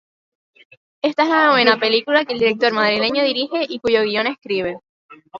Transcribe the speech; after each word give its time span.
Esta 1.03 1.21
es 1.21 1.29
la 1.29 1.45
novena 1.45 1.79
película 1.79 2.25
que 2.25 2.33
el 2.33 2.39
director 2.39 2.73
madrileño 2.73 3.23
dirige 3.23 3.63
y 3.69 3.77
cuyo 3.79 4.01
guion 4.01 4.25
escribe. 4.25 4.79